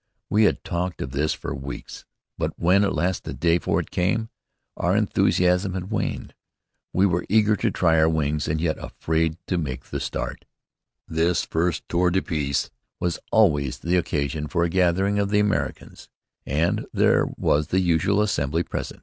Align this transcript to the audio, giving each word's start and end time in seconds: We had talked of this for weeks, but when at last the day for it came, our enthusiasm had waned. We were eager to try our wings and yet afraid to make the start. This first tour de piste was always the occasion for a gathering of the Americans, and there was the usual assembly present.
We 0.31 0.45
had 0.45 0.63
talked 0.63 0.99
of 1.03 1.11
this 1.11 1.35
for 1.35 1.53
weeks, 1.53 2.05
but 2.35 2.57
when 2.57 2.83
at 2.83 2.95
last 2.95 3.23
the 3.23 3.35
day 3.35 3.59
for 3.59 3.79
it 3.79 3.91
came, 3.91 4.29
our 4.75 4.97
enthusiasm 4.97 5.75
had 5.75 5.91
waned. 5.91 6.33
We 6.91 7.05
were 7.05 7.23
eager 7.29 7.55
to 7.57 7.69
try 7.69 7.99
our 7.99 8.09
wings 8.09 8.47
and 8.47 8.59
yet 8.59 8.79
afraid 8.79 9.37
to 9.45 9.59
make 9.59 9.83
the 9.83 9.99
start. 9.99 10.45
This 11.07 11.45
first 11.45 11.87
tour 11.87 12.09
de 12.09 12.23
piste 12.23 12.71
was 12.99 13.19
always 13.31 13.77
the 13.77 13.95
occasion 13.95 14.47
for 14.47 14.63
a 14.63 14.69
gathering 14.69 15.19
of 15.19 15.29
the 15.29 15.39
Americans, 15.39 16.09
and 16.47 16.87
there 16.91 17.27
was 17.37 17.67
the 17.67 17.79
usual 17.79 18.23
assembly 18.23 18.63
present. 18.63 18.99